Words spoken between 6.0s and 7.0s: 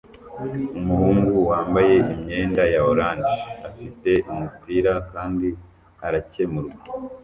arakemurwa